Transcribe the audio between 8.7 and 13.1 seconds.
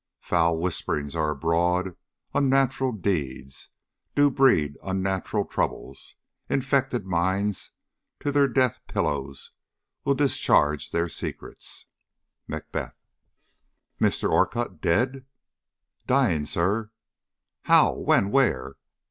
pillows will discharge their secrets. MACBETH.